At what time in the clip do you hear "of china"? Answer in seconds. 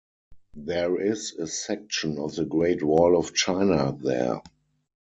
3.15-3.95